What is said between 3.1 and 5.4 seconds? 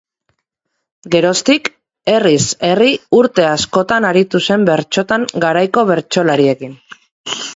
urte askotan aritu zen bertsotan